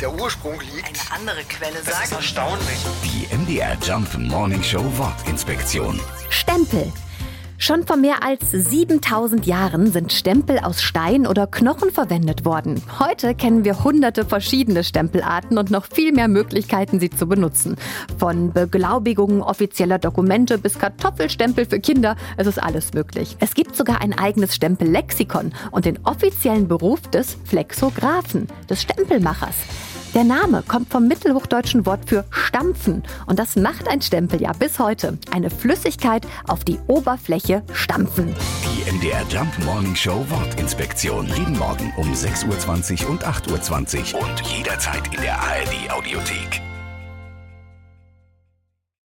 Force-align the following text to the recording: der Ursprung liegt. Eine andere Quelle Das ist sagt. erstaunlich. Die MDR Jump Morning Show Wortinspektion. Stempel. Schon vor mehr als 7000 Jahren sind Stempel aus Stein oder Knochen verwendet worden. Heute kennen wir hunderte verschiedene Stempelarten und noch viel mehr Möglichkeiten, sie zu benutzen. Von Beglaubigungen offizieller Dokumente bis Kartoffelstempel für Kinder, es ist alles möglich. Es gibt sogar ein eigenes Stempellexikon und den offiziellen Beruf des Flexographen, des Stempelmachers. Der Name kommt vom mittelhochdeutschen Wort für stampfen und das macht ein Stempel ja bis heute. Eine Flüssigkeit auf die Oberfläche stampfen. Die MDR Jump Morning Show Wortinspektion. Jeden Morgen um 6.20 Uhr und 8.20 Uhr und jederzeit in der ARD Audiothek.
der 0.00 0.12
Ursprung 0.12 0.60
liegt. 0.60 0.86
Eine 0.86 1.20
andere 1.20 1.44
Quelle 1.44 1.74
Das 1.84 1.88
ist 1.88 2.10
sagt. 2.10 2.12
erstaunlich. 2.12 2.78
Die 3.04 3.34
MDR 3.34 3.76
Jump 3.82 4.16
Morning 4.18 4.62
Show 4.62 4.84
Wortinspektion. 4.96 6.00
Stempel. 6.30 6.92
Schon 7.58 7.86
vor 7.86 7.96
mehr 7.96 8.22
als 8.22 8.50
7000 8.50 9.46
Jahren 9.46 9.90
sind 9.90 10.12
Stempel 10.12 10.58
aus 10.58 10.82
Stein 10.82 11.26
oder 11.26 11.46
Knochen 11.46 11.90
verwendet 11.90 12.44
worden. 12.44 12.82
Heute 12.98 13.34
kennen 13.34 13.64
wir 13.64 13.82
hunderte 13.82 14.26
verschiedene 14.26 14.84
Stempelarten 14.84 15.56
und 15.56 15.70
noch 15.70 15.86
viel 15.90 16.12
mehr 16.12 16.28
Möglichkeiten, 16.28 17.00
sie 17.00 17.08
zu 17.08 17.26
benutzen. 17.26 17.76
Von 18.18 18.52
Beglaubigungen 18.52 19.40
offizieller 19.40 19.98
Dokumente 19.98 20.58
bis 20.58 20.78
Kartoffelstempel 20.78 21.64
für 21.64 21.80
Kinder, 21.80 22.16
es 22.36 22.46
ist 22.46 22.62
alles 22.62 22.92
möglich. 22.92 23.38
Es 23.40 23.54
gibt 23.54 23.74
sogar 23.74 24.02
ein 24.02 24.12
eigenes 24.12 24.54
Stempellexikon 24.54 25.54
und 25.70 25.86
den 25.86 25.98
offiziellen 26.04 26.68
Beruf 26.68 27.00
des 27.08 27.38
Flexographen, 27.46 28.48
des 28.68 28.82
Stempelmachers. 28.82 29.54
Der 30.16 30.24
Name 30.24 30.64
kommt 30.66 30.90
vom 30.90 31.08
mittelhochdeutschen 31.08 31.84
Wort 31.84 32.08
für 32.08 32.24
stampfen 32.30 33.02
und 33.26 33.38
das 33.38 33.54
macht 33.54 33.86
ein 33.86 34.00
Stempel 34.00 34.40
ja 34.40 34.52
bis 34.52 34.78
heute. 34.78 35.18
Eine 35.30 35.50
Flüssigkeit 35.50 36.26
auf 36.48 36.64
die 36.64 36.78
Oberfläche 36.86 37.62
stampfen. 37.74 38.34
Die 38.64 38.90
MDR 38.90 39.22
Jump 39.28 39.52
Morning 39.66 39.94
Show 39.94 40.24
Wortinspektion. 40.30 41.26
Jeden 41.36 41.58
Morgen 41.58 41.92
um 41.98 42.10
6.20 42.14 43.04
Uhr 43.04 43.10
und 43.10 43.26
8.20 43.26 44.14
Uhr 44.14 44.22
und 44.22 44.40
jederzeit 44.40 45.14
in 45.14 45.20
der 45.20 45.38
ARD 45.38 45.90
Audiothek. 45.90 46.65